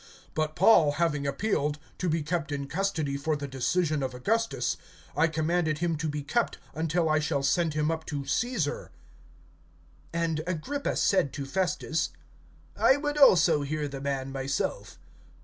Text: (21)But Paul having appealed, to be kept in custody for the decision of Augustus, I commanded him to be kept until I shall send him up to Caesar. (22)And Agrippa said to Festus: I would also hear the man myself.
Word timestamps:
(21)But 0.35 0.55
Paul 0.55 0.91
having 0.93 1.27
appealed, 1.27 1.77
to 1.99 2.09
be 2.09 2.23
kept 2.23 2.51
in 2.51 2.65
custody 2.65 3.17
for 3.17 3.35
the 3.35 3.47
decision 3.47 4.01
of 4.01 4.15
Augustus, 4.15 4.75
I 5.15 5.27
commanded 5.27 5.77
him 5.77 5.95
to 5.97 6.07
be 6.09 6.23
kept 6.23 6.57
until 6.73 7.07
I 7.07 7.19
shall 7.19 7.43
send 7.43 7.75
him 7.75 7.91
up 7.91 8.07
to 8.07 8.25
Caesar. 8.25 8.89
(22)And 10.11 10.41
Agrippa 10.47 10.95
said 10.95 11.31
to 11.33 11.45
Festus: 11.45 12.09
I 12.75 12.97
would 12.97 13.19
also 13.19 13.61
hear 13.61 13.87
the 13.87 14.01
man 14.01 14.31
myself. 14.31 14.97